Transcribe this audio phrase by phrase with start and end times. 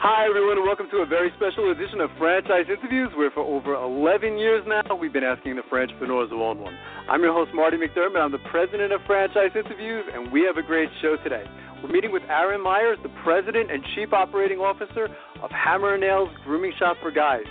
[0.00, 3.76] Hi, everyone, and welcome to a very special edition of Franchise Interviews, where for over
[3.76, 6.72] 11 years now, we've been asking the entrepreneurs who own one.
[7.04, 8.16] I'm your host, Marty McDermott.
[8.16, 11.44] I'm the president of Franchise Interviews, and we have a great show today.
[11.84, 15.12] We're meeting with Aaron Meyers, the president and chief operating officer
[15.44, 17.44] of Hammer & Nails Grooming Shop for Guys.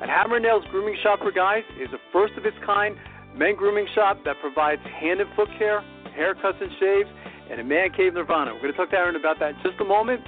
[0.00, 2.96] And Hammer & Nails Grooming Shop for Guys is a first of its kind
[3.36, 5.84] men grooming shop that provides hand and foot care,
[6.16, 7.10] haircuts and shaves,
[7.52, 8.54] and a man cave nirvana.
[8.54, 10.24] We're going to talk to Aaron about that in just a moment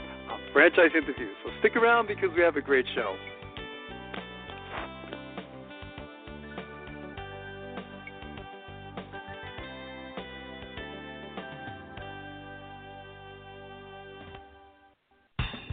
[0.52, 1.34] Franchise Interviews.
[1.44, 3.16] So stick around because we have a great show.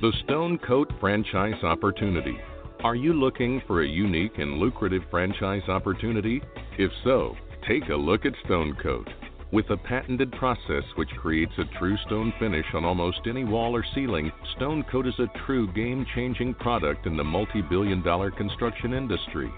[0.01, 2.37] The Stone Coat Franchise Opportunity.
[2.85, 6.41] Are you looking for a unique and lucrative franchise opportunity?
[6.77, 7.35] If so,
[7.67, 9.09] take a look at Stone Coat.
[9.51, 13.83] With a patented process which creates a true stone finish on almost any wall or
[13.95, 18.93] ceiling, Stone Coat is a true game changing product in the multi billion dollar construction
[18.93, 19.51] industry.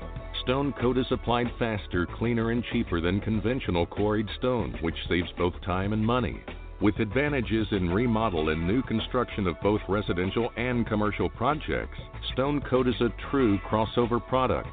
[0.44, 5.60] Stone Coat is applied faster, cleaner, and cheaper than conventional quarried stone, which saves both
[5.62, 6.42] time and money.
[6.80, 12.00] With advantages in remodel and new construction of both residential and commercial projects,
[12.32, 14.70] Stone Coat is a true crossover product.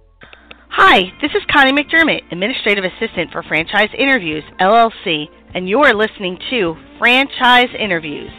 [0.75, 6.75] Hi, this is Connie McDermott, Administrative Assistant for Franchise Interviews, LLC, and you're listening to
[6.99, 8.31] Franchise Interviews.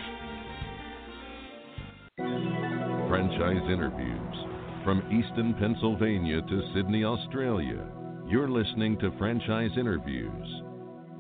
[2.18, 4.36] Franchise Interviews
[4.84, 7.86] from Easton, Pennsylvania to Sydney, Australia.
[8.28, 10.64] You're listening to Franchise Interviews.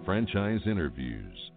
[0.05, 1.52] Franchise Interviews.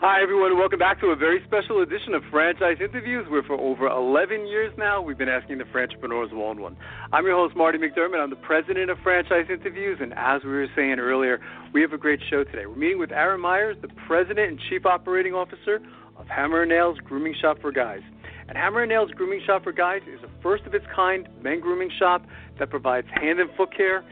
[0.00, 3.88] Hi, everyone, welcome back to a very special edition of Franchise Interviews, where for over
[3.88, 6.76] 11 years now, we've been asking the entrepreneurs own one.
[7.12, 8.22] I'm your host, Marty McDermott.
[8.22, 11.40] I'm the president of Franchise Interviews, and as we were saying earlier,
[11.74, 12.66] we have a great show today.
[12.66, 15.80] We're meeting with Aaron Meyers, the president and chief operating officer
[16.16, 18.02] of Hammer & Nails Grooming Shop for Guys.
[18.48, 21.58] And Hammer & Nails Grooming Shop for Guys is a first of its kind men
[21.58, 22.24] grooming shop
[22.60, 24.04] that provides hand and foot care,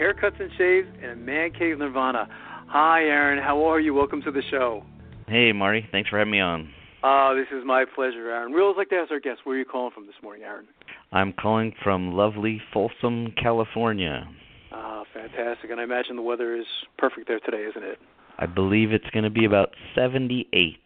[0.00, 2.30] haircuts and shaves, and a man cave nirvana.
[2.68, 3.42] Hi, Aaron.
[3.42, 3.92] How are you?
[3.92, 4.82] Welcome to the show.
[5.28, 5.86] Hey, Marty.
[5.90, 6.70] Thanks for having me on.
[7.02, 8.52] Uh, this is my pleasure, Aaron.
[8.52, 10.66] We always like to ask our guests, where are you calling from this morning, Aaron?
[11.12, 14.26] I'm calling from lovely Folsom, California.
[14.72, 15.70] Ah, fantastic.
[15.70, 16.66] And I imagine the weather is
[16.98, 17.98] perfect there today, isn't it?
[18.38, 20.76] I believe it's going to be about 78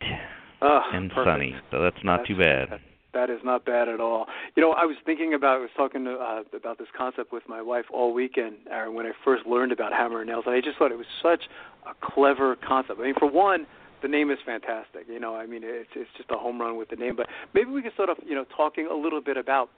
[0.61, 1.27] Ah, and perfect.
[1.27, 2.81] sunny, so that's not too That's- bad.
[3.15, 4.29] That is not bad at all.
[4.55, 7.49] You know, I was thinking about, I was talking to, uh, about this concept with
[7.49, 10.61] my wife all weekend, Aaron, when I first learned about hammer and nails, and I
[10.61, 11.49] just thought it was such
[11.87, 13.01] a clever concept.
[13.01, 13.67] I mean, for one,
[14.03, 15.07] the name is fantastic.
[15.09, 17.17] You know, I mean, it's it's just a home run with the name.
[17.17, 19.71] But maybe we could start off, you know, talking a little bit about,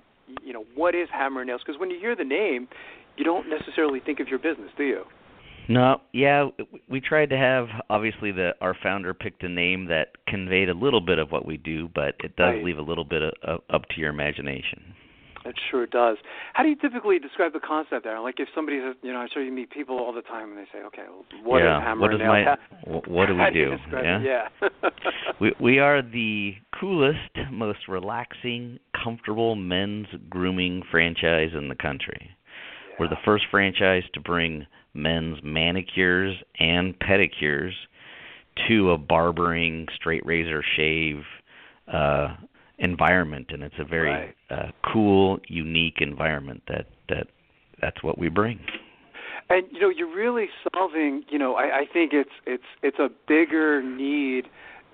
[0.43, 1.63] you know, what is hammer and nails?
[1.65, 2.69] Because when you hear the name,
[3.17, 5.03] you don't necessarily think of your business, do you?
[5.69, 6.49] No, yeah,
[6.89, 11.01] we tried to have obviously the our founder picked a name that conveyed a little
[11.01, 12.65] bit of what we do, but it does Right.
[12.65, 14.95] leave a little bit of, of, up to your imagination.
[15.45, 16.19] It sure does.
[16.53, 18.21] How do you typically describe the concept, there?
[18.21, 20.59] Like if somebody says, you know, I'm sure you meet people all the time and
[20.59, 22.57] they say, okay, well, what yeah, is hammer what is my How-
[23.07, 23.77] what do we you do?
[23.93, 24.21] Yeah.
[24.23, 24.69] Yeah.
[25.41, 32.31] We we are the coolest, most relaxing, comfortable men's grooming franchise in the country.
[32.99, 37.73] We're the first franchise to bring men's manicures and pedicures
[38.69, 41.23] to a barbering, straight razor shave
[41.91, 42.37] uh
[42.81, 44.35] environment and it's a very Right.
[44.51, 47.29] uh cool, unique environment that that
[47.81, 48.59] that's what we bring.
[49.49, 51.25] And you know, you're really solving.
[51.29, 54.47] You know, I, I think it's it's it's a bigger need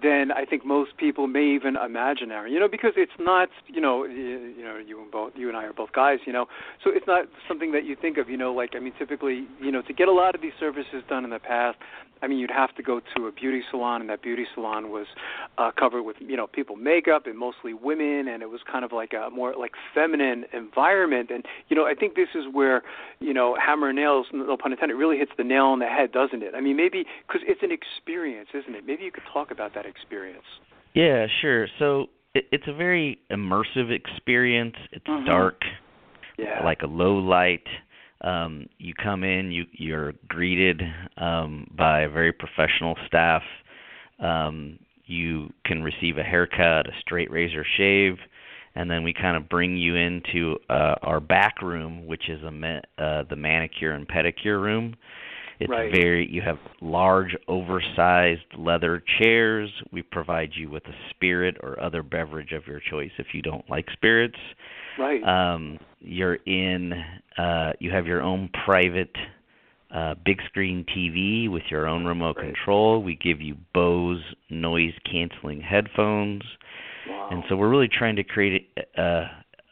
[0.03, 2.53] than I think most people may even imagine, Aaron.
[2.53, 5.57] You know, because it's not, you know, you, you know, you and both, you and
[5.57, 6.47] I are both guys, you know,
[6.85, 9.73] so it's not something that you think of, you know, like I mean, typically, you
[9.73, 11.79] know, to get a lot of these services done in the past,
[12.23, 15.07] I mean, you'd have to go to a beauty salon, and that beauty salon was
[15.59, 18.93] uh, covered with, you know, people makeup and mostly women, and it was kind of
[18.93, 21.31] like a more like feminine environment.
[21.31, 22.83] And you know, I think this is where,
[23.21, 26.13] you know, Hammer and Nails, no pun intended, really hits the nail on the head,
[26.13, 26.55] doesn't it?
[26.55, 28.87] I mean, maybe because it's an experience, isn't it?
[28.87, 30.45] Maybe you could talk about that experience.
[30.95, 31.69] Yeah, sure.
[31.79, 34.77] So it, it's a very immersive experience.
[34.93, 35.27] It's Mhm.
[35.27, 35.63] dark,
[36.39, 36.63] Yeah.
[36.65, 37.67] like a low light.
[38.23, 40.83] Um, you come in, you you're greeted
[41.19, 43.43] um, by a very professional staff.
[44.19, 48.19] Um, you can receive a haircut, a straight razor shave,
[48.75, 52.51] and then we kind of bring you into uh, our back room, which is a
[52.51, 54.97] ma- uh, the manicure and pedicure room.
[55.59, 55.91] It's Right.
[55.91, 59.71] very you have large oversized leather chairs.
[59.91, 63.69] We provide you with a spirit or other beverage of your choice if you don't
[63.71, 64.39] like spirits.
[64.99, 65.23] right.
[65.25, 66.93] Um you're in
[67.39, 69.15] uh you have your own private
[69.91, 72.47] uh big screen TV with your own remote Right.
[72.55, 73.03] control.
[73.03, 76.43] We give you Bose noise canceling headphones.
[77.09, 77.29] wow.
[77.31, 79.29] And so we're really trying to create a, uh,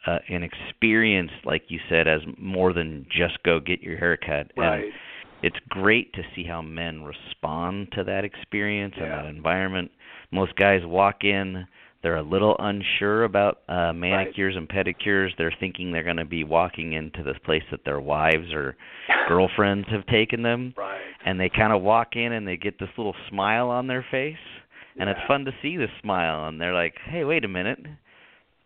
[0.07, 4.51] uh, an experience, like you said, as more than just go get your haircut.
[4.55, 4.83] right.
[4.85, 4.93] And
[5.43, 9.91] it's great to see how men respond to that experience and that environment.
[10.31, 11.65] Most guys walk in,
[12.01, 15.29] they're a little unsure about uh manicures and pedicures.
[15.37, 18.75] They're thinking they're going to be walking into this place that their wives or
[19.27, 20.99] girlfriends have taken them right.
[21.25, 24.35] and they kind of walk in and they get this little smile on their face
[24.99, 27.79] and it's fun to see this smile and they're like hey wait a minute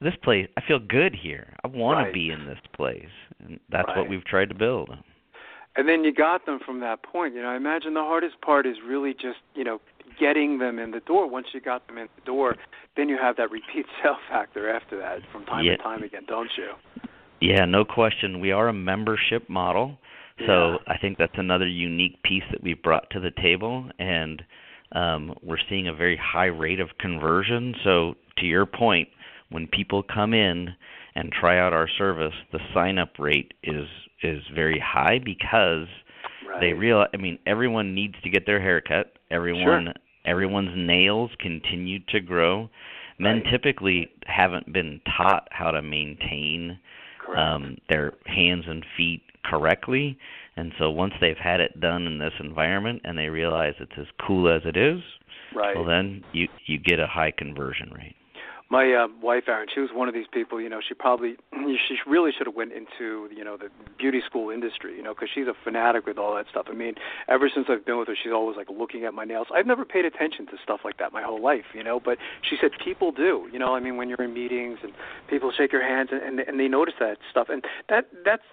[0.02, 2.08] this place i feel good here i want Right.
[2.08, 3.10] to be in this place
[3.44, 3.98] and that's Right.
[3.98, 4.90] what we've tried to build
[5.80, 7.36] And then you got them from that point.
[7.36, 9.80] You know, I imagine the hardest part is really just, you know,
[10.20, 11.26] getting them in the door.
[11.30, 12.56] Once you got them in the door,
[12.98, 15.78] then you have that repeat sale factor after that from time Yeah.
[15.78, 16.70] to time again, don't you?
[17.42, 19.98] yeah no question we are a membership model
[20.46, 20.78] so Yeah.
[20.94, 24.44] i think that's another unique piece that we've brought to the table and
[24.92, 29.08] um, we're seeing a very high rate of conversion so to your point
[29.52, 30.76] when people come in
[31.16, 33.88] and try out our service the sign up rate is
[34.24, 35.88] is very high because
[36.48, 36.60] Right.
[36.62, 39.94] they realize i mean everyone needs to get their hair cut everyone
[40.26, 42.70] everyone's nails continue to grow
[43.20, 43.52] men Right.
[43.52, 46.80] typically haven't been taught how to maintain
[47.38, 50.18] um their hands and feet correctly
[50.58, 54.08] and so once they've had it done in this environment and they realize it's as
[54.26, 55.00] cool as it is
[55.56, 55.76] right.
[55.76, 58.16] well then you you get a high conversion rate
[58.72, 60.62] My uh, wife, Erin, she was one of these people.
[60.62, 64.52] You know, she probably she really should have went into you know the beauty school
[64.52, 64.96] industry.
[64.96, 66.68] You know, because she's a fanatic with all that stuff.
[66.70, 66.94] I mean,
[67.28, 69.48] ever since I've been with her, she's always like looking at my nails.
[69.54, 71.66] I've never paid attention to stuff like that my whole life.
[71.74, 72.18] You know, but
[72.48, 73.50] she said people do.
[73.52, 74.94] You know, I mean, when you're in meetings and
[75.30, 78.44] people shake your hands and and, and they notice that stuff, and that that's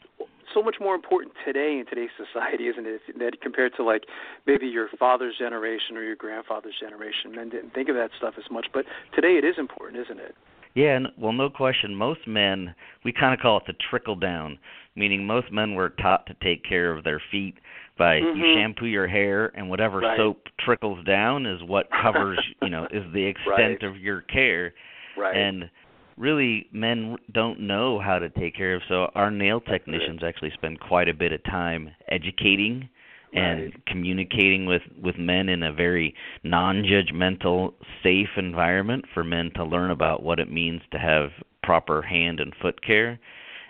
[0.54, 3.00] so much more important today in today's society, isn't it?
[3.18, 4.04] That compared to like
[4.46, 8.50] maybe your father's generation or your grandfather's generation, men didn't think of that stuff as
[8.50, 8.84] much, but
[9.14, 10.34] today it is important, isn't it?
[10.74, 11.94] Yeah, and well, no question.
[11.94, 14.58] Most men, we kind of call it the trickle down,
[14.94, 17.54] meaning most men were taught to take care of their feet
[17.96, 18.54] by you Mhm.
[18.54, 20.18] shampoo your hair, and whatever Right.
[20.18, 23.82] soap trickles down is what covers, you know, is the extent Right.
[23.84, 24.74] of your care.
[25.16, 25.34] Right.
[25.34, 25.70] And
[26.16, 28.82] really, men don't know how to take care of.
[28.88, 32.88] So our nail technicians actually spend quite a bit of time educating
[33.32, 33.86] and Right.
[33.86, 40.22] communicating with with men in a very non-judgmental, safe environment for men to learn about
[40.22, 41.30] what it means to have
[41.62, 43.18] proper hand and foot care.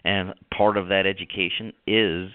[0.04, 2.30] And part of that education is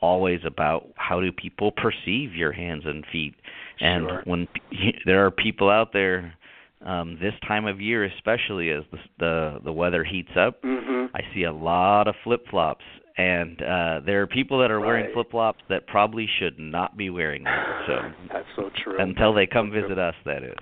[0.00, 3.34] always about how do people perceive your hands and feet.
[3.80, 4.22] And Sure.
[4.24, 4.48] when
[5.04, 6.34] there are people out there
[6.84, 11.10] um this time of year especially as the the, the weather heats up, Mhm.
[11.14, 12.84] I see a lot of flip-flops
[13.16, 17.44] and uh there are people that are wearing flip-flops that probably should not be wearing
[17.44, 17.54] them.
[17.86, 18.98] So That's so true.
[18.98, 19.82] until they come So true.
[19.82, 20.56] visit us that is.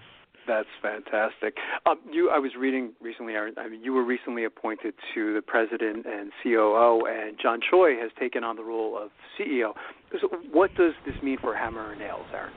[0.46, 1.58] That's fantastic.
[1.84, 3.52] Um, you, I was reading recently, Aaron.
[3.58, 8.10] I mean, you were recently appointed to the president and COO, and John Choi has
[8.18, 9.74] taken on the role of CEO.
[10.22, 12.54] So, what does this mean for Hammer and Nails, Aaron?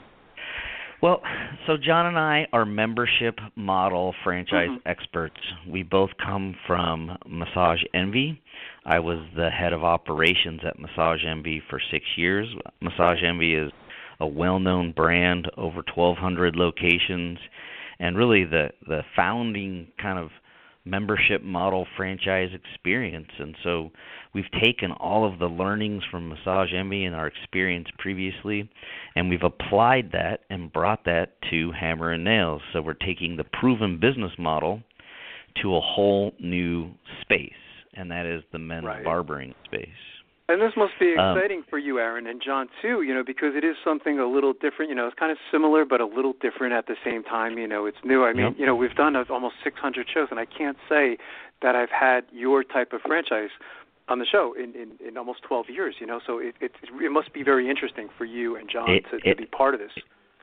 [1.02, 1.22] Well,
[1.66, 4.82] so John and I are membership model franchise Mhm.
[4.86, 5.40] experts.
[5.66, 8.40] We both come from Massage Envy.
[8.86, 12.54] I was the head of operations at Massage Envy for 6 years.
[12.82, 13.72] Massage Envy is
[14.20, 17.40] a well-known brand, over 1200 locations,
[18.00, 20.32] and really the the founding kind of
[20.86, 23.30] membership model franchise experience.
[23.38, 23.92] And so
[24.34, 28.70] we've taken all of the learnings from Massage Envy and our experience previously,
[29.16, 32.62] and we've applied that and brought that to Hammer and Nails.
[32.74, 34.82] So we're taking the proven business model
[35.62, 37.52] to a whole new space,
[37.94, 39.04] and that is the men's Right.
[39.04, 39.90] barbering space.
[40.52, 43.02] And this must be Um, exciting for you, Aaron, and John too.
[43.02, 44.90] You know, because it is something a little different.
[44.90, 47.58] You know, it's kind of similar but a little different at the same time.
[47.58, 48.24] You know, it's new.
[48.26, 48.54] I mean, Yep.
[48.60, 51.18] you know, we've done uh, almost 600 shows, and I can't say
[51.62, 53.50] that I've had your type of franchise
[54.08, 55.96] on the show in in, in almost 12 years.
[56.00, 59.06] You know, so it, it it must be very interesting for you and John It-
[59.12, 59.92] to, to it- be part of this.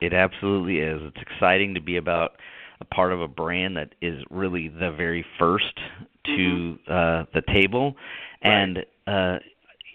[0.01, 1.01] It absolutely is.
[1.03, 2.37] It's exciting to be about
[2.79, 5.77] a part of a brand that is really the very first
[6.25, 7.95] to uh the table
[8.41, 9.39] and uh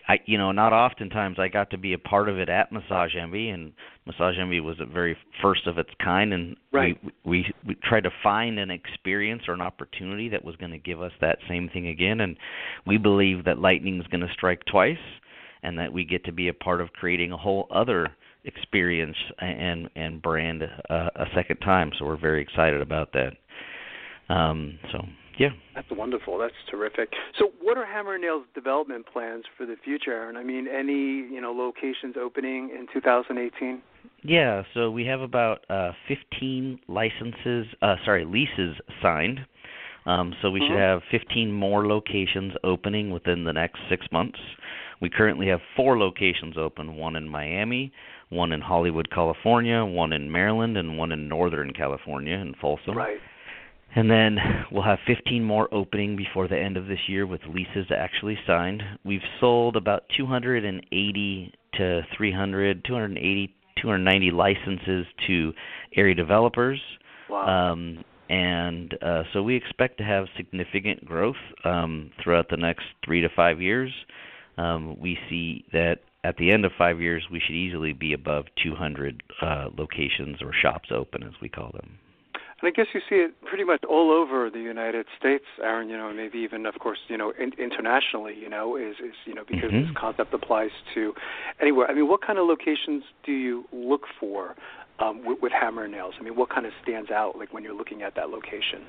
[0.08, 3.14] I you know not oftentimes I got to be a part of it at Massage
[3.20, 3.73] Envy and
[4.06, 6.99] Massage Envy was a very first of its kind and Right.
[7.02, 10.78] we, we we tried to find an experience or an opportunity that was going to
[10.78, 12.37] give us that same thing again and
[12.87, 14.99] we believe that lightning's going to strike twice
[15.62, 18.08] and that we get to be a part of creating a whole other
[18.44, 21.90] experience and and brand uh, a second time.
[21.99, 23.32] So we're very excited about that.
[24.32, 24.99] Um, so
[25.38, 26.38] yeah, That's wonderful.
[26.38, 27.12] That's terrific.
[27.38, 30.36] So, what are Hammer and Nails' development plans for the future, Aaron?
[30.36, 33.82] I mean, any you know locations opening in 2018?
[34.22, 34.62] yeah.
[34.74, 39.40] So we have about uh, 15 licenses, uh, sorry, leases signed.
[40.06, 40.78] Um, so we should Mhm.
[40.78, 44.38] have 15 more locations opening within the next six months.
[45.00, 47.90] We currently have four locations open: one in Miami,
[48.28, 52.96] one in Hollywood, California, one in Maryland, and one in Northern California in Folsom.
[52.96, 53.20] Right.
[53.96, 54.38] And then
[54.72, 58.82] we'll have 15 more opening before the end of this year with leases actually signed.
[59.04, 65.52] We've sold about 280 to 300, 280, 290 licenses to
[65.96, 66.80] area developers.
[67.30, 67.72] Wow.
[67.72, 73.20] Um, and uh, so we expect to have significant growth um, throughout the next three
[73.20, 73.92] to five years.
[74.56, 78.46] Um, we see that at the end of five years, we should easily be above
[78.62, 81.98] 200 uh, locations or shops open, as we call them.
[82.61, 85.88] And I guess you see it pretty much all over the United States, Aaron.
[85.88, 88.34] You know, and maybe even, of course, you know, in, internationally.
[88.34, 89.87] You know, is is you know because Mhm.
[89.87, 91.14] this concept applies to
[91.61, 91.90] anywhere.
[91.90, 94.54] I mean, what kind of locations do you look for
[94.99, 96.14] um, with, with Hammer and Nails?
[96.18, 98.82] I mean, what kind of stands out like when you're looking at that location?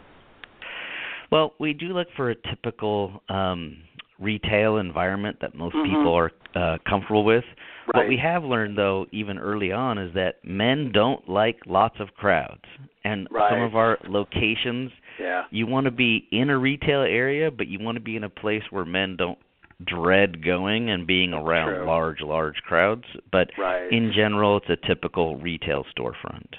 [1.32, 3.78] Well, we do look for a typical um,
[4.20, 5.86] retail environment that most Mhm.
[5.86, 7.44] people are uh, comfortable with.
[7.92, 12.16] What we have learned, though, even early on, is that men don't like lots of
[12.16, 12.64] crowds.
[13.04, 15.44] And some of our locations, Yeah.
[15.52, 18.30] you want to be in a retail area, but you want to be in a
[18.30, 19.38] place where men don't
[19.84, 21.86] dread going and being around True.
[21.86, 23.06] large, large crowds.
[23.32, 23.92] But Right.
[23.92, 26.56] in general, it's a typical retail storefront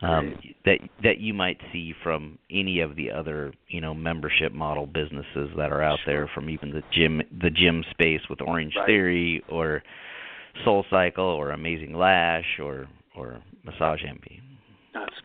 [0.00, 4.86] Um, that that you might see from any of the other you know membership model
[4.86, 8.86] businesses that are out there, from even the gym the gym space with Orange Right.
[8.86, 9.82] Theory or
[10.64, 12.86] Soul Cycle or Amazing Lash or
[13.16, 14.40] or Massage Envy.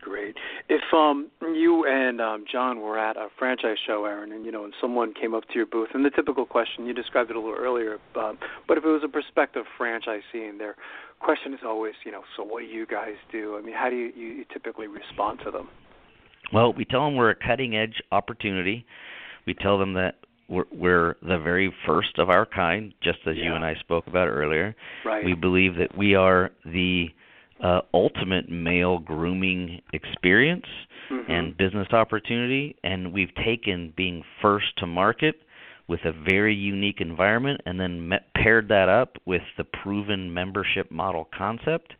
[0.04, 0.36] Great.
[0.68, 4.64] If um you and um John were at a franchise show, Aaron, and you know,
[4.64, 7.40] and someone came up to your booth, and the typical question you described it a
[7.40, 8.36] little earlier, um,
[8.68, 10.76] but if it was a prospective franchisee, and their
[11.20, 13.56] question is always, you know, so what do you guys do?
[13.56, 15.68] I mean, how do you, you, you typically respond to them?
[16.52, 18.84] Well, we tell them we're a cutting edge opportunity.
[19.46, 20.16] We tell them that
[20.48, 24.28] we're, we're the very first of our kind, just as you and I spoke about
[24.28, 24.76] earlier.
[25.04, 25.24] Right.
[25.24, 27.06] We believe that we are the
[27.60, 30.66] uh, ultimate male grooming experience
[31.10, 31.28] Mhm.
[31.28, 35.40] and business opportunity, and we've taken being first to market
[35.86, 40.90] with a very unique environment, and then me- paired that up with the proven membership
[40.90, 41.94] model concept.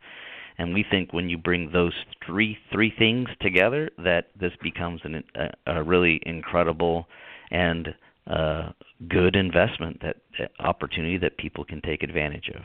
[0.57, 1.93] And we think when you bring those
[2.25, 7.07] three three things together, that this becomes an, a, a really incredible
[7.51, 7.93] and
[8.27, 8.71] uh,
[9.07, 12.63] good investment that uh, opportunity that people can take advantage of.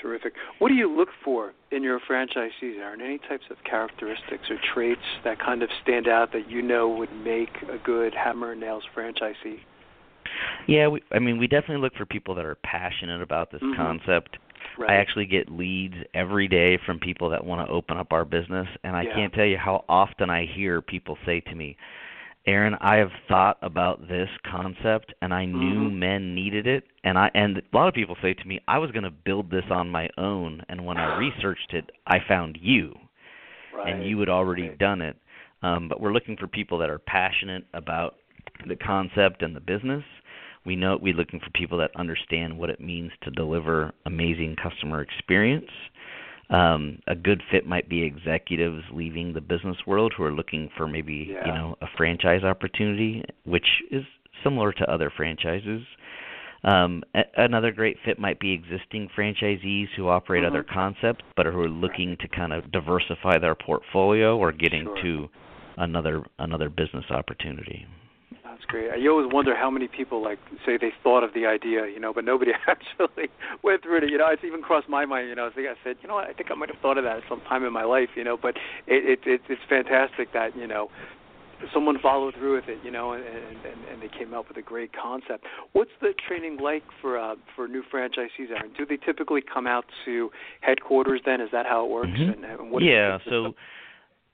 [0.00, 0.34] Terrific.
[0.58, 3.00] What do you look for in your franchisees, Aaron?
[3.00, 7.12] Any types of characteristics or traits that kind of stand out that you know would
[7.12, 9.60] make a good Hammer and Nails franchisee?
[10.66, 13.76] Yeah, we, I mean, we definitely look for people that are passionate about this Mhm.
[13.76, 14.38] concept.
[14.76, 14.90] Right.
[14.90, 18.68] I actually get leads every day from people that want to open up our business,
[18.84, 19.14] and I Yeah.
[19.14, 21.76] can't tell you how often I hear people say to me,
[22.48, 25.92] "Aaron, I have thought about this concept, and I knew Mhm.
[25.98, 28.90] men needed it." And I and a lot of people say to me, "I was
[28.90, 32.98] going to build this on my own, and when I researched it, I found you."
[33.74, 33.92] right.
[33.92, 34.78] and you had already Right.
[34.78, 35.16] done it.
[35.62, 38.16] Um, but we're looking for people that are passionate about
[38.66, 40.04] the concept and the business.
[40.64, 45.00] We know we're looking for people that understand what it means to deliver amazing customer
[45.02, 45.70] experience.
[46.50, 50.86] Um, a good fit might be executives leaving the business world who are looking for
[50.86, 51.46] maybe Yeah.
[51.46, 54.04] you know a franchise opportunity, which is
[54.42, 55.82] similar to other franchises.
[56.64, 60.48] Um, a- another great fit might be existing franchisees who operate Mhm.
[60.48, 64.80] other concepts, but who are looking to kind of diversify their portfolio or get Sure.
[64.96, 65.28] into
[65.76, 67.86] another another business opportunity.
[68.44, 68.90] That's great.
[69.00, 72.12] You always wonder how many people like say they thought of the idea, you know,
[72.12, 73.28] but nobody actually
[73.62, 74.10] went through it.
[74.10, 75.28] You know, it's even crossed my mind.
[75.28, 76.98] You know, I think I said, you know, what, I think I might have thought
[76.98, 78.10] of that at some time in my life.
[78.16, 78.56] You know, but
[78.86, 80.90] it, it, it it's fantastic that you know
[81.72, 82.78] someone followed through with it.
[82.84, 85.44] You know, and and and they came up with a great concept.
[85.72, 88.72] What's the training like for uh, for new franchisees, Aaron?
[88.76, 90.30] Do they typically come out to
[90.60, 91.22] headquarters?
[91.24, 92.10] Then is that how it works?
[92.10, 92.34] Mhm.
[92.34, 93.54] And, and what yeah, so?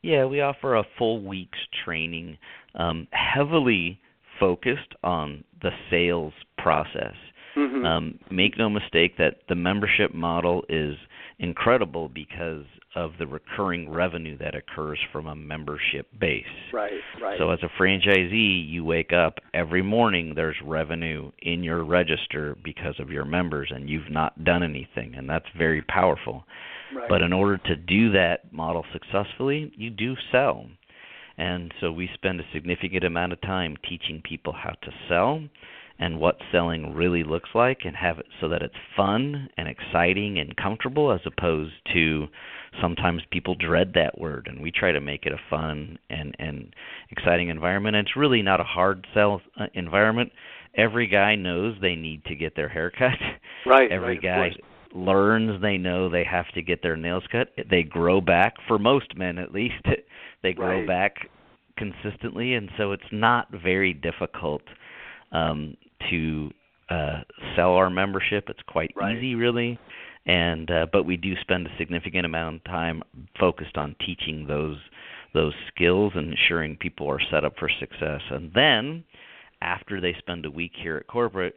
[0.05, 2.37] Yeah, we offer a full week's training,
[2.75, 3.99] um, heavily
[4.39, 7.15] focused on the sales process.
[7.57, 7.87] Mhm.
[7.87, 10.97] Um, make no mistake that the membership model is
[11.39, 16.45] incredible because of the recurring revenue that occurs from a membership base.
[16.73, 17.39] right, right.
[17.39, 23.01] So as a franchisee, you wake up every morning there's revenue in your register because
[23.01, 26.45] of your members and you've not done anything and that's very powerful.
[26.95, 27.09] Right.
[27.09, 30.67] But in order to do that model successfully, you do sell.
[31.37, 35.43] And so we spend a significant amount of time teaching people how to sell
[35.99, 40.38] and what selling really looks like and have it so that it's fun and exciting
[40.38, 42.26] and comfortable as opposed to
[42.81, 46.75] sometimes people dread that word and we try to make it a fun and and
[47.11, 50.33] exciting environment and it's really not a hard sell uh, environment
[50.76, 53.12] every guy knows they need to get their hair cut
[53.67, 54.50] right, every right, guy.
[54.95, 59.17] Learns they know they have to get their nails cut they grow back for most
[59.17, 59.75] men at least
[60.43, 60.87] they grow Right.
[60.87, 61.17] back
[61.77, 64.63] consistently and so it's not very difficult
[65.33, 65.77] um
[66.11, 66.51] to
[66.91, 67.21] uh
[67.57, 69.17] sell our membership it's quite Right.
[69.17, 69.79] easy really
[70.27, 73.03] and uh but we do spend a significant amount of time
[73.39, 74.79] focused on teaching those
[75.33, 79.03] those skills and ensuring people are set up for success and then
[79.61, 81.57] after they spend a week here at corporate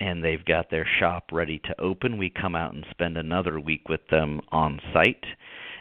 [0.00, 3.88] and they've got their shop ready to open, we come out and spend another week
[3.88, 5.24] with them on site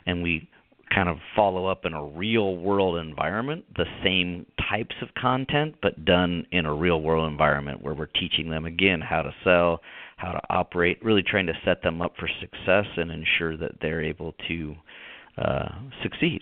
[0.05, 0.47] and we
[0.93, 6.05] kind of follow up in a real world environment, the same types of content but
[6.05, 9.81] done in a real world environment where we're teaching them again how to sell,
[10.17, 14.03] how to operate, really trying to set them up for success and ensure that they're
[14.03, 14.75] able to
[15.37, 15.67] uh
[16.01, 16.41] succeed.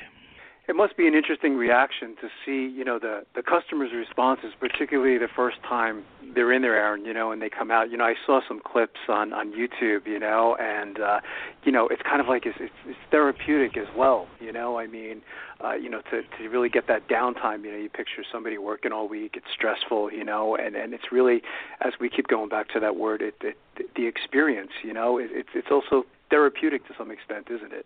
[0.66, 5.18] It must be an interesting reaction to see, you know, the the customers' responses, particularly
[5.18, 7.92] the first time they're in there, Aaron, you know, and they come out.
[7.92, 11.20] You know, I saw some clips on on YouTube, you know, and uh,
[11.66, 14.80] you know, it's kind of like it's, it's it's therapeutic as well, you know.
[14.80, 15.22] I mean,
[15.62, 18.94] uh, you know, to to really get that downtime, you know, you picture somebody working
[18.94, 21.42] all week, it's stressful, you know, and and it's really,
[21.82, 23.58] as we keep going back to that word, it, it
[23.98, 27.86] the experience, you know, it, it's it's also therapeutic to some extent, isn't it?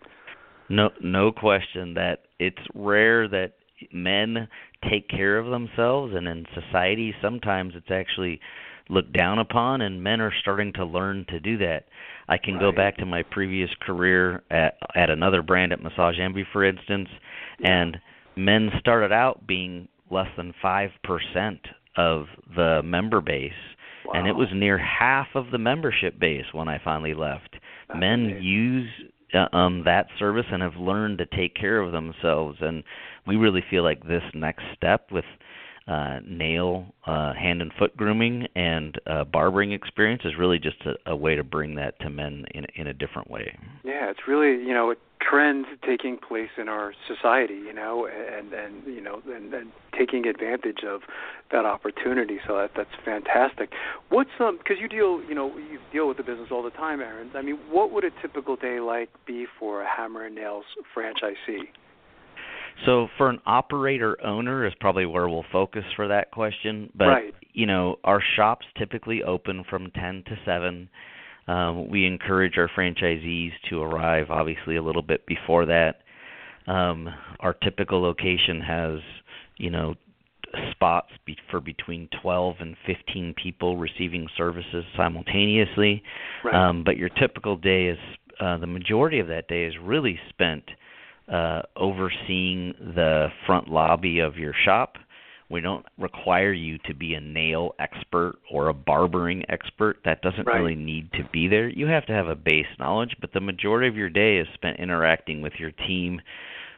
[0.69, 3.53] No, no question that it's rare that
[3.91, 4.47] men
[4.89, 8.39] take care of themselves, and in society, sometimes it's actually
[8.89, 11.85] looked down upon, and men are starting to learn to do that.
[12.29, 16.45] I can go back to my previous career at at another brand at Massage Envy,
[16.51, 17.09] for instance,
[17.63, 17.97] and
[18.35, 21.59] men started out being less than five percent
[21.97, 23.51] of the member base,
[24.13, 27.55] and it was near half of the membership base when I finally left.
[27.87, 28.43] That's Men amazing.
[28.43, 28.89] use
[29.33, 32.83] uh, um that service and have learned to take care of themselves and
[33.25, 35.25] we really feel like this next step with
[35.87, 41.11] uh nail uh hand and foot grooming and uh barbering experience is really just a,
[41.11, 43.57] a way to bring that to men in in a different way.
[43.83, 48.53] Yeah, it's really you know a trend taking place in our society, you know, and
[48.53, 51.01] and you know and, and taking advantage of
[51.51, 52.37] that opportunity.
[52.47, 53.71] So that that's fantastic.
[54.09, 57.01] What's um because you deal you know you deal with the business all the time,
[57.01, 57.31] Aaron.
[57.35, 61.67] I mean, what would a typical day like be for a Hammer and Nails franchisee?
[62.85, 66.91] So for an operator owner is probably where we'll focus for that question.
[66.95, 67.33] But Right.
[67.53, 70.89] you know, our shops typically open from ten to seven.
[71.47, 76.01] Um, we encourage our franchisees to arrive obviously a little bit before that.
[76.67, 77.07] Um,
[77.39, 78.99] our typical location has,
[79.57, 79.95] you know,
[80.71, 86.03] spots be- for between 12 and 15 people receiving services simultaneously.
[86.43, 86.55] Right.
[86.55, 87.97] Um, but your typical day is
[88.39, 90.63] uh, the majority of that day is really spent
[91.31, 94.97] uh, overseeing the front lobby of your shop.
[95.49, 99.97] We don't require you to be a nail expert or a barbering expert.
[100.03, 100.59] That doesn't Right.
[100.59, 101.69] really need to be there.
[101.69, 104.79] You have to have a base knowledge, but the majority of your day is spent
[104.79, 106.21] interacting with your team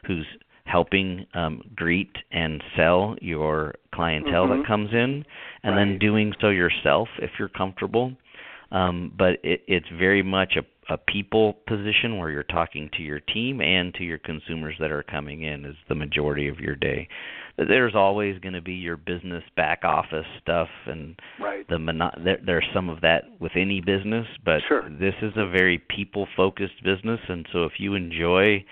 [0.04, 0.26] who's
[0.64, 4.58] helping um, greet and sell your clientele Mhm.
[4.58, 5.24] that comes in,
[5.64, 5.76] and Right.
[5.76, 8.12] then doing so yourself if you're comfortable.
[8.70, 13.20] Um, but it, it's very much a, a people position where you're talking to your
[13.20, 17.08] team and to your consumers that are coming in is the majority of your day.
[17.56, 21.68] There's always going to be your business back office stuff and right.
[21.68, 24.88] the mono- there, there's some of that with any business, but sure.
[24.88, 28.64] this is a very people focused business and so if you enjoy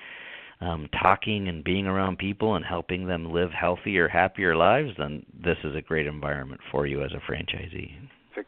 [0.60, 5.56] um, talking and being around people and helping them live healthier, happier lives, then this
[5.64, 7.92] is a great environment for you as a franchisee.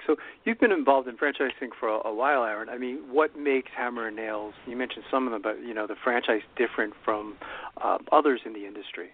[0.06, 2.68] So you've been involved in franchising for a, a while, Aaron.
[2.68, 4.54] I mean, what makes Hammer and Nails?
[4.66, 7.36] You mentioned some of them, but you know, the franchise different from
[7.82, 9.10] uh, others in the industry.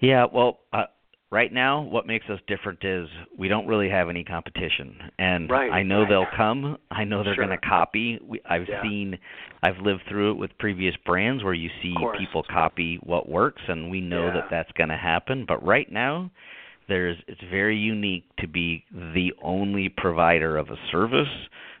[0.00, 0.84] Yeah, well, uh,
[1.30, 5.70] right now what makes us different is we don't really have any competition and right,
[5.70, 6.08] i know right.
[6.08, 7.46] they'll come i know they're sure.
[7.46, 8.82] going to copy we, i've yeah.
[8.82, 9.18] seen
[9.62, 13.90] i've lived through it with previous brands where you see people copy what works and
[13.90, 14.34] we know yeah.
[14.34, 16.30] that that's going to happen but right now
[16.88, 21.28] there's it's very unique to be the only provider of a service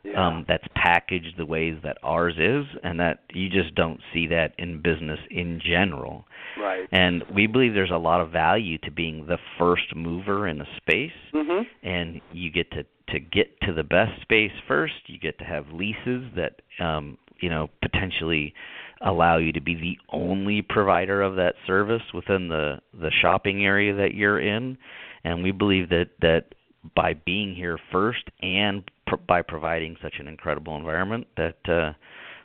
[0.04, 0.26] yeah.
[0.26, 4.52] um, that's packaged the ways that ours is, and that you just don't see that
[4.58, 6.24] in business in general.
[6.58, 6.88] Right.
[6.92, 10.66] And we believe there's a lot of value to being the first mover in a
[10.76, 11.62] space, mm-hmm.
[11.86, 14.94] and you get to to get to the best space first.
[15.06, 18.54] You get to have leases that um, you know potentially
[19.00, 23.94] allow you to be the only provider of that service within the the shopping area
[23.94, 24.76] that you're in
[25.24, 26.54] and we believe that that
[26.96, 31.92] by being here first and pr- by providing such an incredible environment that uh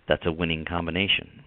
[0.07, 1.43] that's a winning combination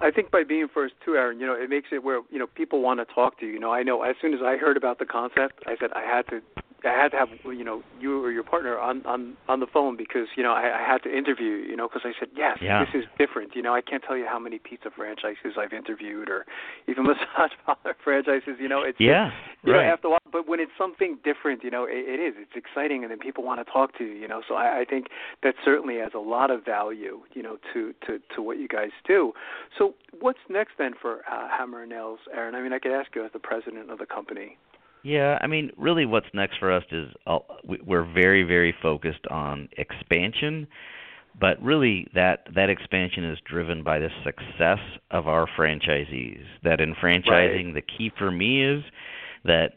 [0.00, 2.48] I think by being first too, Aaron, you know, it makes it where you know
[2.48, 3.52] people want to talk to you.
[3.52, 6.02] You know, I know as soon as I heard about the concept, I said I
[6.02, 6.40] had to
[6.84, 9.96] I had to have you know you or your partner on on on the phone
[9.96, 12.84] because you know I, I had to interview you know because I said yes yeah.
[12.84, 16.28] this is different you know I can't tell you how many pizza franchises I've interviewed
[16.28, 16.46] or
[16.88, 19.30] even massage parlor franchises you know it's yeah
[19.64, 19.86] you right.
[19.86, 22.56] know after a while but when it's something different you know it, it is it's
[22.56, 25.06] exciting and then people want to talk to you you know so I, I think
[25.42, 28.90] that certainly has a lot of value you know to to to what you guys
[29.06, 29.32] do
[29.78, 33.14] so what's next then for uh, Hammer and Nails Aaron I mean I could ask
[33.14, 34.58] you as the president of the company
[35.04, 39.68] yeah, I mean, really, what's next for us is uh, we're very, very focused on
[39.76, 40.66] expansion,
[41.40, 44.78] but really that that expansion is driven by the success
[45.10, 46.44] of our franchisees.
[46.62, 47.74] That in franchising, right.
[47.74, 48.84] the key for me is
[49.44, 49.72] that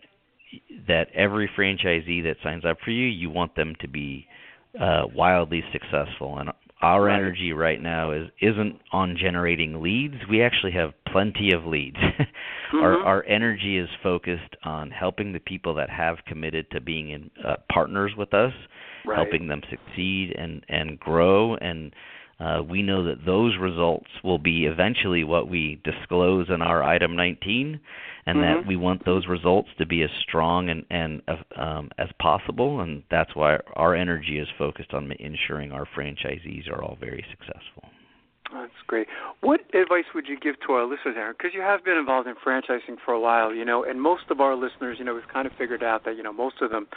[0.87, 4.27] that every franchisee that signs up for you, you want them to be
[4.79, 6.49] uh, wildly successful, and
[6.85, 7.15] our right.
[7.15, 10.15] energy right now is isn't on generating leads.
[10.29, 11.97] We actually have plenty of leads.
[11.97, 12.77] mm-hmm.
[12.77, 17.31] Our our energy is focused on helping the people that have committed to being in
[17.43, 18.53] uh, partners with us,
[19.05, 19.17] right.
[19.17, 21.91] helping them succeed and and grow and
[22.37, 27.15] uh, we know that those results will be eventually what we disclose in our item
[27.15, 27.79] 19
[28.25, 28.61] and mm-hmm.
[28.61, 31.21] that we want those results to be as strong and, and
[31.57, 36.83] um, as possible and that's why our energy is focused on ensuring our franchisees are
[36.83, 37.89] all very successful.
[38.53, 39.07] That's great.
[39.41, 41.35] What advice would you give to our listeners, Aaron?
[41.37, 44.39] Because you have been involved in franchising for a while, you know, and most of
[44.39, 46.87] our listeners, you know, we've kind of figured out that, you know, most of them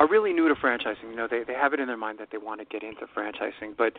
[0.00, 1.10] are really new to franchising.
[1.10, 3.06] You know, they they have it in their mind that they want to get into
[3.16, 3.94] franchising, but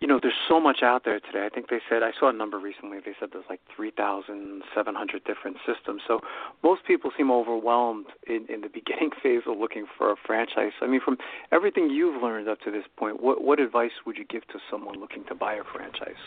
[0.00, 1.44] you know, there's so much out there today.
[1.44, 2.98] I think they said I saw a number recently.
[3.04, 6.02] They said there's like 3,700 different systems.
[6.06, 6.20] So
[6.62, 10.72] most people seem overwhelmed in in the beginning phase of looking for a franchise.
[10.80, 11.18] I mean, from
[11.50, 15.00] everything you've learned up to this point, what what advice would you give to someone
[15.00, 16.22] looking to buy a franchise?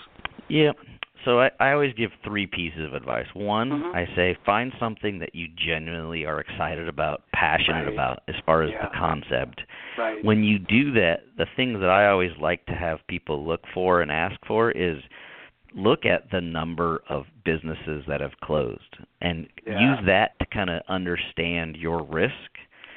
[0.47, 0.71] Yeah.
[1.25, 3.25] So I, I always give three pieces of advice.
[3.33, 3.95] One, mm-hmm.
[3.95, 7.93] I say find something that you genuinely are excited about, passionate right.
[7.93, 8.88] about as far as yeah.
[8.88, 9.61] the concept.
[9.97, 10.23] Right.
[10.23, 14.01] When you do that, the things that I always like to have people look for
[14.01, 14.97] and ask for is
[15.75, 19.79] look at the number of businesses that have closed and yeah.
[19.79, 22.33] use that to kind of understand your risk.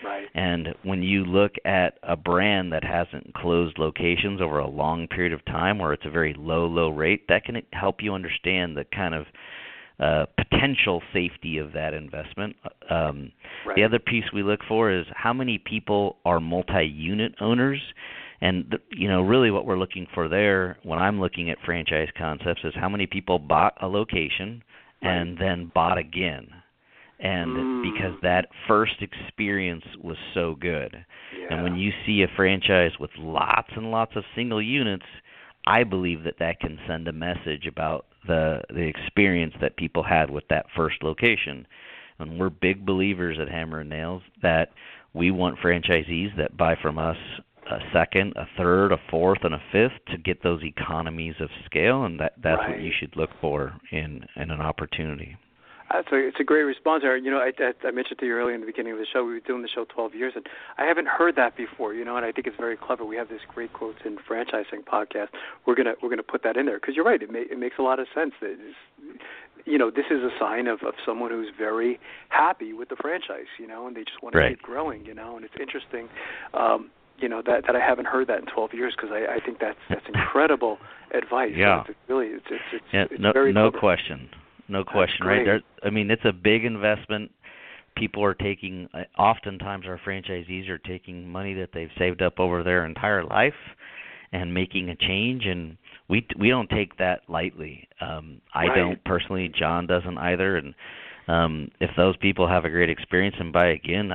[0.04, 0.28] Right.
[0.34, 5.32] And when you look at a brand that hasn't closed locations over a long period
[5.32, 8.84] of time, or it's a very low, low rate, that can help you understand the
[8.84, 9.26] kind of
[10.00, 12.54] uh, potential safety of that investment.
[12.88, 13.32] Um,
[13.66, 13.76] right.
[13.76, 17.80] The other piece we look for is how many people are multi-unit owners.
[18.40, 22.08] And the, you know, really, what we're looking for there, when I'm looking at franchise
[22.16, 24.62] concepts, is how many people bought a location
[25.02, 25.16] right.
[25.16, 26.46] and then bought again
[27.20, 27.92] and mm.
[27.92, 31.04] because that first experience was so good.
[31.38, 31.46] Yeah.
[31.50, 35.06] And when you see a franchise with lots and lots of single units,
[35.66, 40.30] I believe that that can send a message about the the experience that people had
[40.30, 41.66] with that first location.
[42.18, 44.70] And we're big believers at Hammer and Nails that
[45.14, 47.16] we want franchisees that buy from us
[47.70, 52.04] a second, a third, a fourth, and a fifth to get those economies of scale,
[52.04, 52.70] and that that's right.
[52.70, 55.36] what you should look for in in an opportunity.
[55.92, 57.24] That's a, it's a great response, Aaron.
[57.24, 59.24] You know, I, I, I mentioned to you earlier in the beginning of the show,
[59.24, 60.46] we were doing the show 12 years, and
[60.76, 61.94] I haven't heard that before.
[61.94, 63.04] You know, and I think it's very clever.
[63.04, 65.28] We have this great quotes in franchising podcast.
[65.66, 67.22] We're gonna we're gonna put that in there because you're right.
[67.22, 68.32] It, may, it makes a lot of sense.
[68.40, 68.56] That
[69.64, 71.98] you know, this is a sign of of someone who's very
[72.28, 73.48] happy with the franchise.
[73.58, 74.50] You know, and they just want right.
[74.50, 75.06] to keep growing.
[75.06, 76.08] You know, and it's interesting.
[76.52, 79.40] Um, you know that that I haven't heard that in 12 years because I, I
[79.44, 80.78] think that's that's incredible
[81.14, 81.52] advice.
[81.56, 83.78] Yeah, it's really it's it's it's, yeah, it's no, very no clever.
[83.78, 84.28] question,
[84.68, 85.26] no question.
[85.26, 87.30] Right there, I mean, it's a big investment.
[87.96, 88.88] People are taking.
[88.94, 93.54] uh, Oftentimes, our franchisees are taking money that they've saved up over their entire life
[94.32, 95.76] and making a change, and
[96.08, 97.88] we we don't take that lightly.
[98.00, 98.76] Um, I Right.
[98.76, 99.48] don't personally.
[99.48, 100.74] John doesn't either, and
[101.26, 104.14] um, if those people have a great experience and buy again.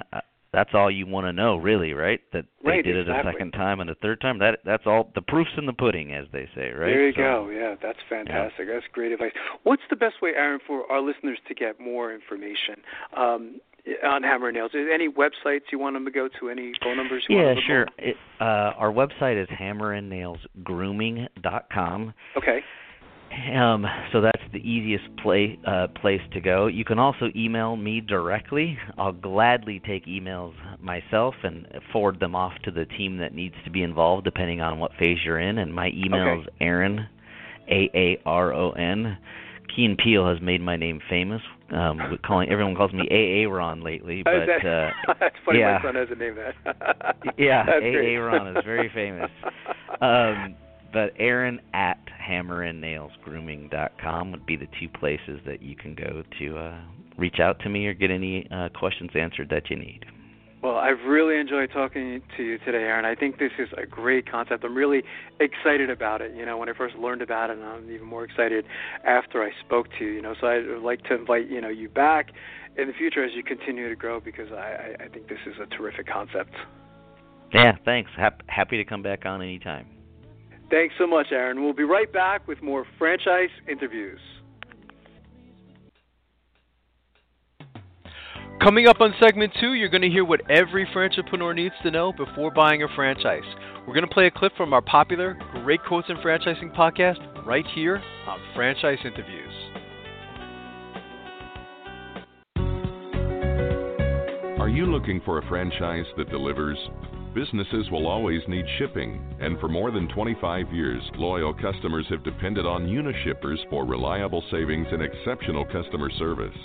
[0.53, 2.21] That's all you want to know, really, right?
[2.31, 4.37] That they Right, did it a second time and a third time.
[4.39, 5.11] That that's all.
[5.15, 6.91] The proof's in the pudding, as they say, right?
[6.91, 7.49] There you So- go.
[7.49, 8.67] Yeah, that's fantastic.
[8.67, 9.31] That's great advice.
[9.63, 12.75] What's the best way, Aaron, for our listeners to get more information
[13.17, 13.59] um,
[14.03, 14.69] on Hammer and Nails?
[14.73, 16.49] Is there any websites you want them to go to?
[16.49, 17.25] Any phone numbers?
[17.27, 17.87] You Yeah, want them to sure.
[17.97, 22.13] It, uh, our website is hammerandnailsgrooming.com.
[22.37, 22.61] Okay.
[23.55, 26.67] Um, so that's the easiest play, uh, place to go.
[26.67, 28.77] You can also email me directly.
[28.97, 33.71] I'll gladly take emails myself and forward them off to the team that needs to
[33.71, 35.57] be involved, depending on what phase you're in.
[35.57, 36.41] And my email Okay.
[36.41, 37.07] is Aaron,
[37.69, 39.17] A A R O N.
[39.75, 41.41] Key and Peele has made my name famous.
[41.71, 45.59] Um, calling everyone calls me A A Ron lately, Uh, but that- uh, that's funny.
[45.59, 45.79] yeah.
[45.81, 47.15] My son has a name that.
[47.37, 48.17] Yeah, A.A.
[48.17, 49.31] Ron is very famous.
[50.01, 50.55] um,
[50.93, 51.97] but Aaron at
[52.29, 56.79] hammerandnailsgrooming.com would be the two places that you can go to uh,
[57.17, 60.05] reach out to me or get any uh, questions answered that you need.
[60.61, 63.03] Well, I've really enjoyed talking to you today, Aaron.
[63.03, 64.63] I think this is a great concept.
[64.63, 65.03] I'm really
[65.41, 66.33] excited about it.
[66.33, 68.63] You know, when I first learned about it, and I'm even more excited
[69.03, 70.11] after I spoke to you.
[70.11, 72.31] You know, so I'd like to invite you know you back
[72.77, 75.55] in the future as you continue to grow because I, I, I think this is
[75.61, 76.53] a terrific concept.
[77.53, 78.09] Yeah, thanks.
[78.15, 79.85] Hap- happy to come back on anytime.
[80.69, 81.63] Thanks so much, Aaron.
[81.63, 84.19] We'll be right back with more franchise interviews.
[88.61, 92.13] Coming up on segment two, you're going to hear what every entrepreneur needs to know
[92.13, 93.43] before buying a franchise.
[93.85, 97.65] We're going to play a clip from our popular Great Quotes in Franchising podcast right
[97.75, 99.53] here on Franchise Interviews.
[104.61, 106.77] Are you looking for a franchise that delivers?
[107.33, 112.65] Businesses will always need shipping, and for more than 25 years, loyal customers have depended
[112.65, 116.55] on Unishippers for reliable savings and exceptional customer service.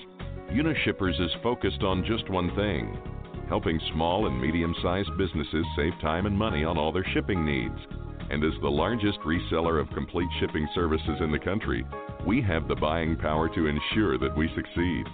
[0.51, 2.97] Unishippers is focused on just one thing
[3.49, 7.79] helping small and medium sized businesses save time and money on all their shipping needs.
[8.31, 11.85] And as the largest reseller of complete shipping services in the country,
[12.27, 15.05] we have the buying power to ensure that we succeed.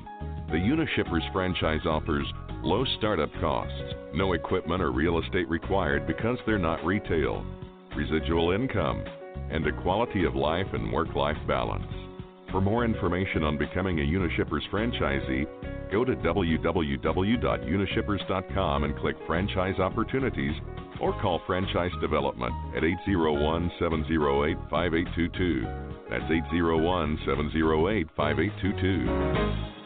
[0.50, 2.26] The Unishippers franchise offers
[2.64, 7.46] low startup costs, no equipment or real estate required because they're not retail,
[7.94, 9.05] residual income,
[9.50, 11.85] and a quality of life and work life balance.
[12.50, 15.46] For more information on becoming a Unishippers franchisee,
[15.92, 20.55] go to www.unishippers.com and click Franchise Opportunities
[21.00, 25.66] or call Franchise Development at 801 708 5822.
[26.09, 29.83] That's 801 708 5822.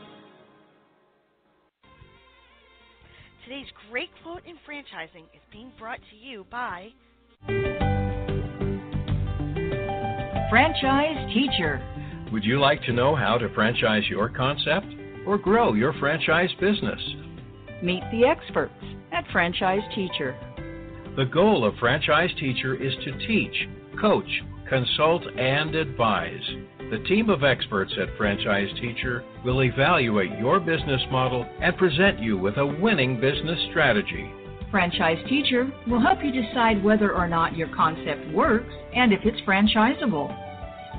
[3.48, 6.88] Today's great quote in franchising is being brought to you by
[10.50, 11.82] Franchise Teacher.
[12.30, 14.88] Would you like to know how to franchise your concept
[15.26, 17.00] or grow your franchise business?
[17.82, 20.38] Meet the experts at Franchise Teacher.
[21.16, 23.66] The goal of Franchise Teacher is to teach,
[23.98, 24.28] coach,
[24.68, 26.44] consult, and advise.
[26.90, 32.38] The team of experts at Franchise Teacher will evaluate your business model and present you
[32.38, 34.32] with a winning business strategy.
[34.70, 39.38] Franchise Teacher will help you decide whether or not your concept works and if it's
[39.42, 40.34] franchisable.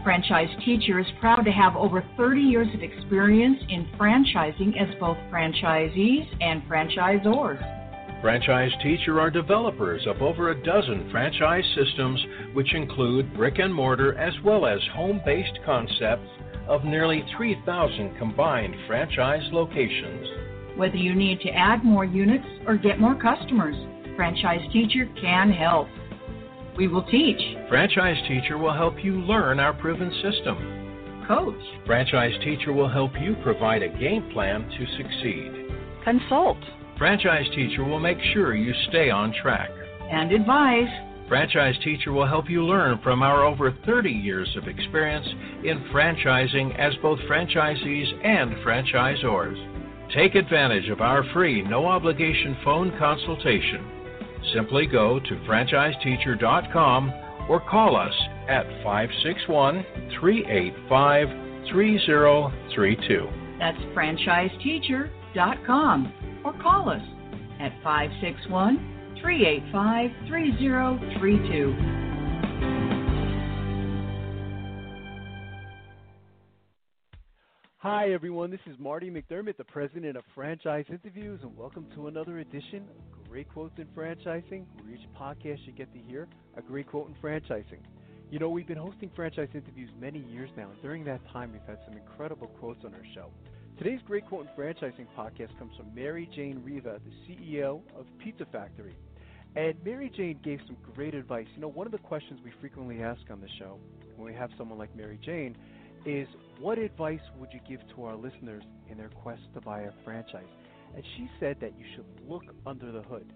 [0.04, 5.18] Franchise Teacher is proud to have over 30 years of experience in franchising as both
[5.32, 7.79] franchisees and franchisors.
[8.22, 12.20] Franchise Teacher are developers of over a dozen franchise systems,
[12.52, 16.28] which include brick and mortar as well as home based concepts
[16.68, 20.28] of nearly 3,000 combined franchise locations.
[20.76, 23.76] Whether you need to add more units or get more customers,
[24.18, 25.88] Franchise Teacher can help.
[26.78, 31.26] We will teach, Franchise Teacher will help you learn our proven system.
[31.26, 35.68] coach, Franchise Teacher will help you provide a game plan to succeed.
[36.04, 36.58] Consult.
[37.00, 39.70] Franchise Teacher will make sure you stay on track.
[40.12, 40.90] and advise.
[41.30, 45.26] Franchise Teacher will help you learn from our over 30 years of experience
[45.64, 49.56] in franchising as both franchisees and franchisors.
[50.14, 53.88] Take advantage of our free, no obligation phone consultation.
[54.54, 57.14] Simply go to franchiseteacher.com
[57.48, 58.14] or call us
[58.50, 59.86] at 561
[60.20, 61.30] 385
[61.72, 63.30] 3032.
[63.60, 66.14] That's franchiseteacher.com
[66.50, 67.02] or call us
[67.60, 68.78] at 561
[69.22, 71.76] 385 3032.
[77.78, 78.50] Hi, everyone.
[78.50, 82.84] This is Marty McDermott, the president of Franchise Interviews, and welcome to another edition
[83.14, 87.10] of Great Quotes in Franchising, where each podcast you get to hear a great quote
[87.10, 87.78] in franchising.
[88.32, 91.62] You know, we've been hosting franchise interviews many years now, and during that time, we've
[91.68, 93.30] had some incredible quotes on our show.
[93.80, 98.46] Today's Great Quote in Franchising podcast comes from Mary Jane Riva, the CEO of Pizza
[98.52, 98.94] Factory.
[99.56, 101.46] And Mary Jane gave some great advice.
[101.56, 103.80] You know, one of the questions we frequently ask on the show
[104.18, 105.56] when we have someone like Mary Jane
[106.06, 106.28] is
[106.60, 110.44] what advice would you give to our listeners in their quest to buy a franchise?
[110.94, 113.32] And she said that you should look under the hood.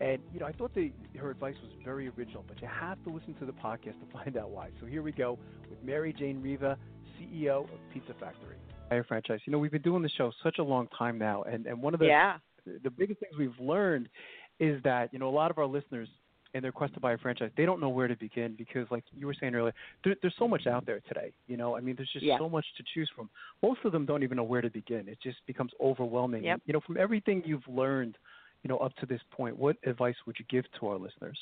[0.00, 3.10] And you know, I thought the, her advice was very original, but you have to
[3.10, 4.70] listen to the podcast to find out why.
[4.80, 6.78] So here we go with Mary Jane Riva,
[7.20, 8.56] CEO of Pizza Factory.
[8.90, 9.40] A franchise.
[9.44, 11.94] You know, we've been doing the show such a long time now, and and one
[11.94, 12.36] of the yeah.
[12.84, 14.08] the biggest things we've learned
[14.60, 16.08] is that you know a lot of our listeners
[16.54, 19.04] in their quest to buy a franchise they don't know where to begin because like
[19.14, 21.94] you were saying earlier there, there's so much out there today you know i mean
[21.96, 22.38] there's just yeah.
[22.38, 23.28] so much to choose from
[23.62, 26.60] most of them don't even know where to begin it just becomes overwhelming yep.
[26.64, 28.16] you know from everything you've learned
[28.62, 31.38] you know up to this point what advice would you give to our listeners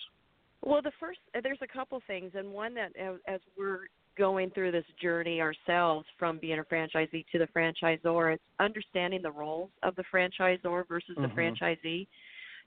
[0.64, 2.90] well the first there's a couple things and one that
[3.28, 3.80] as we're
[4.16, 9.30] going through this journey ourselves from being a franchisee to the franchisor it's understanding the
[9.30, 11.22] roles of the franchisor versus mm-hmm.
[11.22, 12.06] the franchisee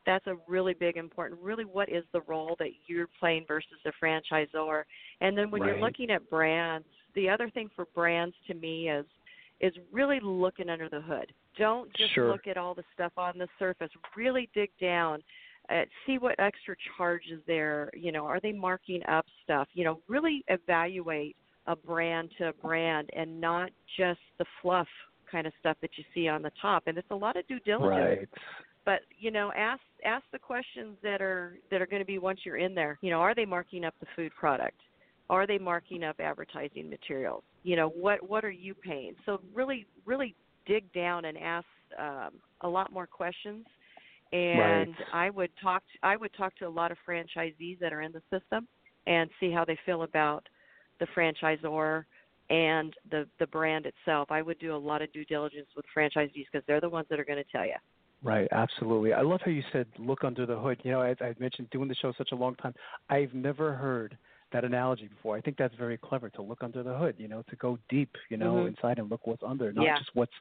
[0.06, 3.92] that's a really big important really what is the role that you're playing versus the
[4.02, 4.84] franchisor
[5.22, 5.72] and then when right.
[5.72, 9.06] you're looking at brands the other thing for brands to me is
[9.60, 12.32] is really looking under the hood don't just sure.
[12.32, 15.22] look at all the stuff on the surface really dig down
[15.70, 17.90] uh, see what extra charges there.
[17.94, 19.68] You know are they marking up stuff?
[19.74, 21.36] You know really evaluate
[21.68, 24.88] a brand to a brand and not just the fluff
[25.30, 26.84] kind of stuff that you see on the top.
[26.88, 28.20] And it's a lot of due diligence.
[28.20, 28.30] Right.
[28.86, 32.40] But you know ask ask the questions that are that are going to be once
[32.44, 32.98] you're in there.
[33.02, 34.80] You know are they marking up the food product?
[35.30, 37.44] Are they marking up advertising materials?
[37.64, 39.16] You know what what are you paying?
[39.26, 41.66] So really really dig down and ask
[42.00, 43.66] um, a lot more questions
[44.34, 45.08] and right.
[45.13, 48.12] i would talk to, i would talk to a lot of franchisees that are in
[48.12, 48.68] the system
[49.06, 50.48] and see how they feel about
[51.00, 52.04] the franchisor
[52.50, 56.46] and the the brand itself i would do a lot of due diligence with franchisees
[56.52, 57.76] because they're the ones that are going to tell you
[58.24, 59.13] Right, absolutely.
[59.13, 60.82] I love how you said look under the hood.
[60.84, 62.74] You know, as I've mentioned doing the show such a long time,
[63.10, 64.18] I've never heard
[64.54, 65.36] that analogy before.
[65.36, 68.16] I think that's very clever to look under the hood, you know, to go deep,
[68.30, 68.68] you know, mm-hmm.
[68.68, 69.98] inside and look what's under, not yeah.
[69.98, 70.32] just what's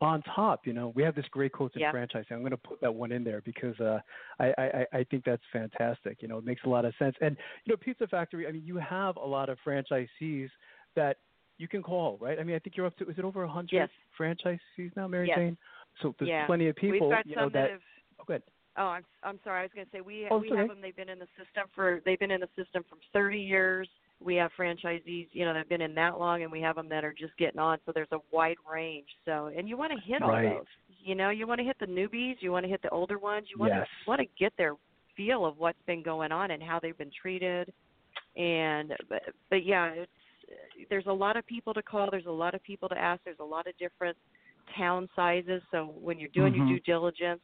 [0.00, 0.66] on top.
[0.66, 1.92] You know, we have this great quote in yeah.
[1.92, 2.32] franchising.
[2.32, 3.98] I'm going to put that one in there because uh,
[4.38, 6.18] I, I, I think that's fantastic.
[6.20, 7.16] You know, it makes a lot of sense.
[7.20, 10.48] And, you know, Pizza Factory, I mean, you have a lot of franchisees
[10.96, 11.18] that
[11.58, 12.38] you can call, right?
[12.38, 13.88] I mean, I think you're up to, is it over 100 yes.
[14.18, 15.36] franchisees now, Mary yes.
[15.36, 15.56] Jane?
[16.00, 16.46] So there's yeah.
[16.46, 17.80] plenty of people, We've got you some know, that, that have,
[18.20, 18.42] oh, good.
[18.78, 19.60] Oh, I'm I'm sorry.
[19.60, 20.60] I was going to say we oh, we okay.
[20.60, 20.78] have them.
[20.80, 23.88] They've been in the system for they've been in the system for 30 years.
[24.22, 27.04] We have franchisees, you know, that've been in that long, and we have them that
[27.04, 27.78] are just getting on.
[27.86, 29.08] So there's a wide range.
[29.24, 30.66] So, and you want to hit all those.
[31.02, 32.36] You know, you want to hit the newbies.
[32.40, 33.46] You want to hit the older ones.
[33.50, 33.86] You want yes.
[34.04, 34.74] to want to get their
[35.16, 37.72] feel of what's been going on and how they've been treated.
[38.36, 40.10] And but but yeah, it's
[40.88, 42.08] there's a lot of people to call.
[42.10, 43.22] There's a lot of people to ask.
[43.24, 44.16] There's a lot of different
[44.76, 45.62] town sizes.
[45.70, 46.68] So when you're doing mm-hmm.
[46.68, 47.40] your due diligence,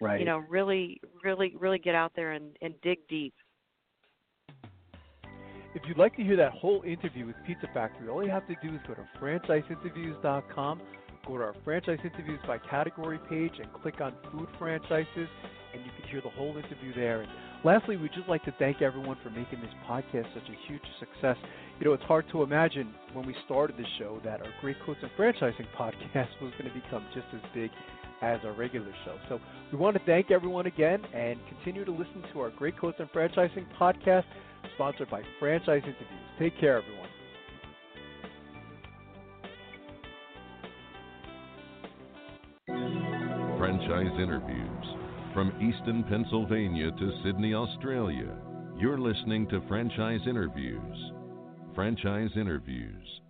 [0.00, 0.20] right.
[0.20, 3.34] you know, really, really, really get out there and, and dig deep.
[5.74, 8.54] If you'd like to hear that whole interview with Pizza Factory, all you have to
[8.62, 10.80] do is go to franchiseinterviews.com,
[11.26, 15.28] go to our franchise interviews by category page, and click on food franchises,
[15.74, 17.20] and you can hear the whole interview there.
[17.20, 17.30] And
[17.64, 21.36] lastly, we'd just like to thank everyone for making this podcast such a huge success.
[21.78, 25.00] You know, it's hard to imagine when we started the show that our Great Quotes
[25.02, 27.70] and Franchising podcast was going to become just as big
[28.22, 29.16] as our regular show.
[29.28, 29.40] So
[29.72, 33.10] we want to thank everyone again and continue to listen to our Great Quotes and
[33.12, 34.24] Franchising podcast
[34.74, 36.08] sponsored by Franchise Interviews.
[36.38, 37.08] Take care, everyone.
[43.58, 44.68] Franchise Interviews.
[45.34, 48.34] From Easton, Pennsylvania to Sydney, Australia,
[48.78, 51.12] you're listening to Franchise Interviews.
[51.74, 53.20] Franchise Interviews